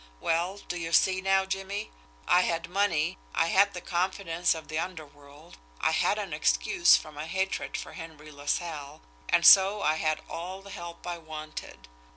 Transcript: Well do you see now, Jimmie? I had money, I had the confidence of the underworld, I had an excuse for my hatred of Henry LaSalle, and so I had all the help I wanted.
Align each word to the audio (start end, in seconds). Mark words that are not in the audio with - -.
Well 0.19 0.57
do 0.57 0.77
you 0.77 0.93
see 0.93 1.21
now, 1.21 1.45
Jimmie? 1.45 1.91
I 2.27 2.41
had 2.41 2.67
money, 2.67 3.19
I 3.35 3.49
had 3.49 3.75
the 3.75 3.81
confidence 3.81 4.55
of 4.55 4.67
the 4.67 4.79
underworld, 4.79 5.59
I 5.79 5.91
had 5.91 6.17
an 6.17 6.33
excuse 6.33 6.95
for 6.97 7.11
my 7.11 7.27
hatred 7.27 7.77
of 7.85 7.93
Henry 7.93 8.31
LaSalle, 8.31 9.03
and 9.29 9.45
so 9.45 9.83
I 9.83 9.97
had 9.97 10.19
all 10.27 10.63
the 10.63 10.71
help 10.71 11.05
I 11.05 11.19
wanted. 11.19 11.87